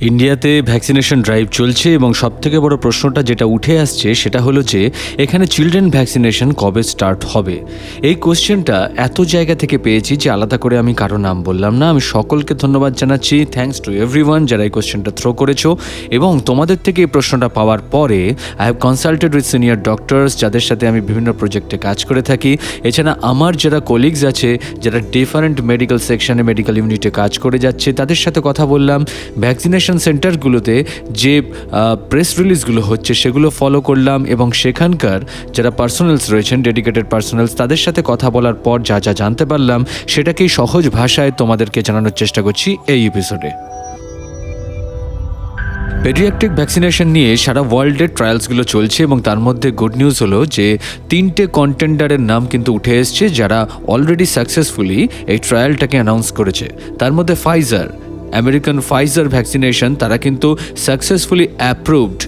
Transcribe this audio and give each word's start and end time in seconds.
ইন্ডিয়াতে 0.00 0.62
vaccination 0.62 1.22
drive 1.22 1.46
চলছে 1.50 1.92
এবং 1.92 2.14
সবথেকে 2.14 2.58
বড় 2.60 2.76
প্রশ্নটা 2.76 3.22
যেটা 3.22 3.44
উঠে 3.44 3.78
আসছে 3.78 4.14
সেটা 4.14 4.40
হলো 4.40 4.62
যে, 4.62 4.90
এখানে 5.18 5.46
চিলড্রেন 5.46 5.90
ভ্যাকসিনেশন 5.90 6.52
কবে 6.52 6.82
স্টার্ট 6.82 7.24
হবে? 7.24 7.64
এই 8.02 8.14
কোশ্চেনটা 8.14 8.90
এত 8.96 9.20
জায়গা 9.20 9.54
থেকে 9.54 9.78
পেয়েছি 9.78 10.16
যে 10.16 10.30
আলাদা 10.30 10.58
করে 10.58 10.78
আমি 10.78 10.94
কারও 10.94 11.18
নাম 11.18 11.42
বললাম 11.42 11.76
না। 11.76 11.90
আমি 11.90 12.00
সকলকে 12.00 12.54
ধন্যবাদ 12.54 12.94
জানাচ্ছি। 12.94 13.46
থ্যাঙ্কস 13.52 13.80
টু 13.80 13.92
এভরিওয়ান 13.92 14.46
যারা 14.46 14.64
এই 14.64 14.70
কোশ্চেনটা 14.70 15.10
থ্রো 15.10 15.32
করেছ। 15.32 15.66
এবং 16.10 16.40
তোমাদের 16.46 16.76
থেকে 16.84 17.02
এই 17.02 17.06
প্রশ্নটা 17.06 17.48
পাওয়ার 17.48 17.78
পরে 17.78 18.34
I 18.58 18.64
have 18.66 18.78
consulted 18.80 19.34
with 19.34 19.44
senior 19.44 19.82
doctors 19.82 20.38
যাদের 20.38 20.60
সাথে 20.60 20.88
আমি 20.88 21.00
বিভিন্ন 21.00 21.32
প্রজেক্টে 21.32 21.78
কাজ 21.78 22.04
করে 22.04 22.22
থাকি। 22.22 22.56
এছাড়া 22.84 23.16
আমার 23.22 23.56
যারা 23.56 23.80
কলিগস 23.80 24.24
আছে, 24.24 24.58
যারা 24.80 25.00
ডিফারেন্ট 25.12 25.60
মেডিকেল 25.60 25.98
সেকশনে 25.98 26.42
মেডিকেল 26.42 26.78
ইউনিটে 26.78 27.10
কাজ 27.10 27.38
করে 27.38 27.58
যাচ্ছে, 27.58 27.92
তাদের 27.92 28.16
সাথে 28.16 28.40
কথা 28.44 28.66
বললাম। 28.66 29.04
ভ্যাকসিনেশন 29.38 29.84
সেন্টারগুলোতে 29.92 30.84
যে 31.10 31.42
প্রেস 32.10 32.38
রিলিজগুলো 32.38 32.80
হচ্ছে 32.80 33.14
সেগুলো 33.14 33.50
ফলো 33.50 33.80
করলাম 33.80 34.24
এবং 34.24 34.52
সেখানকার 34.52 35.20
যারা 35.52 35.70
পার্সোনালস 35.70 36.30
রয়েছেন 36.30 36.62
ডেডিকেটেড 36.62 37.06
পার্সোনালস 37.10 37.56
তাদের 37.56 37.76
সাথে 37.76 38.02
কথা 38.04 38.30
বলার 38.30 38.54
পর 38.54 38.82
যা 38.82 39.00
যা 39.00 39.12
জানতে 39.12 39.44
পারলাম 39.44 39.84
সেটাকেই 40.06 40.48
সহজ 40.48 40.88
ভাষায় 40.88 41.30
তোমাদেরকে 41.30 41.82
জানানোর 41.82 42.10
চেষ্টা 42.10 42.42
করছি 42.42 42.76
এই 42.86 43.06
এপিসোডে 43.06 43.50
পেডিয়াট্রিক 46.02 46.52
ভ্যাকসিনেশন 46.52 47.08
নিয়ে 47.08 47.36
সারা 47.36 47.60
ওয়ার্ল্ডের 47.60 48.08
ট্রায়ালসগুলো 48.08 48.64
চলছে 48.64 49.02
এবং 49.02 49.20
তার 49.20 49.38
মধ্যে 49.38 49.70
গুড 49.70 49.96
নিউজ 49.96 50.22
হলো 50.22 50.46
যে, 50.46 50.78
তিনটে 51.08 51.46
কন্টেন্ডারের 51.46 52.20
নাম 52.20 52.46
কিন্তু 52.46 52.72
উঠে 52.72 52.98
এসছে 52.98 53.28
যারা 53.28 53.68
অলরেডি 53.86 54.26
সাকসেসফুলি 54.26 55.08
এই 55.26 55.38
ট্রায়ালটাকে 55.38 55.96
অ্যানাউন্স 55.96 56.32
করেছে। 56.32 56.68
তার 56.98 57.12
মধ্যে 57.12 57.34
ফাইজার 57.34 57.88
আমেরিকান 58.32 58.76
ফাইজার 58.80 59.26
ভ্যাকসিনেশন 59.28 59.90
তারা 59.94 60.16
কিন্তু 60.16 60.48
সাকসেসফুলি 60.76 61.46
অ্যাপ্রুভড 61.58 62.20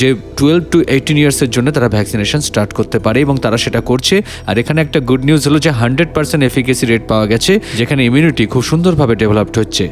যে 0.00 0.08
টুয়েলভ 0.36 0.64
টু 0.72 0.78
এইটিন 0.94 1.18
ইয়ার্সের 1.18 1.50
জন্য 1.50 1.68
তারা 1.76 1.88
ভ্যাকসিনেশন 1.88 2.40
স্টার্ট 2.40 2.70
করতে 2.72 2.98
পারে 2.98 3.18
এবং 3.20 3.34
তারা 3.44 3.56
সেটা 3.56 3.80
করছে। 3.80 4.22
আর 4.46 4.58
এখানে 4.58 4.78
একটা 4.80 4.98
গুড 5.08 5.22
নিউজ 5.24 5.42
হলো 5.48 5.58
যে 5.58 5.70
হান্ড্রেড 5.70 6.10
পার্সেন্ট 6.14 6.42
এফিকেসি 6.44 6.84
রেট 6.86 7.04
পাওয়া 7.08 7.26
গেছে, 7.26 7.60
যেখানে 7.78 8.00
ইমিউনিটি 8.04 8.46
খুব 8.46 8.62
সুন্দরভাবে 8.62 9.14
ডেভেলপড 9.22 9.56
হচ্ছে। 9.58 9.84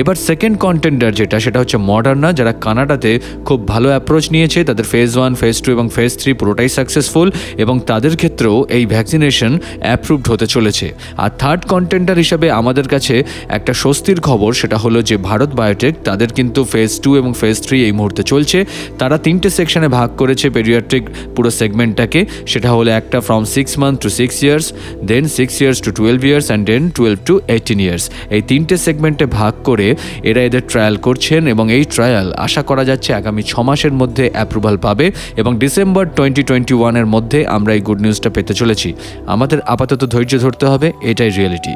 এবার 0.00 0.16
সেকেন্ড 0.28 0.58
কন্টেন্ডার 0.58 1.12
যেটা, 1.20 1.36
সেটা 1.40 1.58
হচ্ছে 1.60 1.76
মডার্না 1.76 2.28
যারা 2.32 2.52
কানাডাতে 2.64 3.20
খুব 3.44 3.58
ভালো 3.68 3.88
অ্যাপ্রোচ 3.88 4.24
নিয়েছে। 4.34 4.64
তাদের 4.64 4.84
ফেজ 4.84 5.10
ওয়ান 5.18 5.34
ফেজ 5.34 5.56
টু 5.62 5.68
এবং 5.72 5.86
ফেজ 5.96 6.12
থ্রি 6.20 6.32
পুরোটাই 6.32 6.68
সাকসেসফুল 6.68 7.28
এবং 7.56 7.80
তাদের 7.90 8.16
ক্ষেত্রেও 8.16 8.56
এই 8.76 8.86
ভ্যাকসিনেশন 8.86 9.58
অ্যাপ্রুভড 9.86 10.26
হতে 10.32 10.46
চলেছে। 10.46 10.86
আর 11.16 11.30
থার্ড 11.38 11.62
কন্টেন্ডার 11.72 12.16
হিসাবে 12.16 12.50
আমাদের 12.50 12.86
কাছে 12.88 13.24
একটা 13.48 13.72
স্বস্তির 13.74 14.20
খবর, 14.20 14.52
সেটা 14.52 14.76
হলো 14.76 15.02
যে 15.02 15.16
ভারত 15.16 15.50
বায়োটেক 15.54 15.94
তাদের 16.04 16.30
কিন্তু 16.38 16.64
ফেজ 16.64 17.00
টু 17.00 17.10
এবং 17.16 17.30
ফেজ 17.40 17.56
থ্রি 17.66 17.84
এই 17.88 17.92
মুহূর্তে 17.92 18.22
চলছে। 18.22 18.58
তারা 19.00 19.16
তিনটে 19.42 19.60
সেকশনে 19.60 19.88
ভাগ 19.98 20.08
করেছে 20.20 20.46
পেডিয়াট্রিক 20.56 21.04
পুরো 21.34 21.50
সেগমেন্টটাকে 21.60 22.20
সেটা 22.52 22.68
হলো 22.76 22.90
একটা 23.00 23.18
from 23.26 23.42
six 23.54 23.72
month 23.82 23.96
to 24.04 24.08
six 24.18 24.36
years 24.44 24.66
then 25.10 25.24
six 25.36 25.54
years 25.62 25.78
to 25.84 25.90
twelve 25.98 26.20
years 26.28 26.46
and 26.48 26.64
then 26.70 26.82
twelve 26.96 27.18
to 27.28 27.34
eighteen 27.54 27.78
years 27.86 28.04
এই 28.36 28.42
তিনটে 28.50 28.74
সেগমেন্টে 28.86 29.26
ভাগ 29.38 29.52
করে 29.68 29.88
এরা 30.30 30.40
এদের 30.48 30.62
ট্রায়াল 30.70 30.96
করছেন 31.06 31.42
এবং 31.54 31.64
এই 31.76 31.84
ট্রায়াল 31.94 32.28
আশা 32.46 32.62
করা 32.70 32.84
যাচ্ছে 32.90 33.10
আগামী 33.20 33.42
ছ 33.50 33.52
মাসের 33.68 33.94
মধ্যে 34.00 34.24
অ্যাপ্রুভাল 34.36 34.76
পাবে 34.86 35.06
এবং 35.40 35.52
ডিসেম্বর 35.62 36.04
টোয়েন্টি 36.18 36.42
টোয়েন্টি 36.48 36.74
ওয়ানের 36.78 37.06
মধ্যে 37.14 37.38
আমরা 37.56 37.72
এই 37.76 37.82
গুড 37.88 38.00
নিউজটা 38.04 38.30
পেতে 38.36 38.52
চলেছি। 38.60 38.88
আমাদের 39.34 39.58
আপাতত 39.74 40.02
ধৈর্য 40.14 40.32
ধরতে 40.44 40.64
হবে, 40.72 40.88
এটাই 41.10 41.30
রিয়েলিটি 41.36 41.74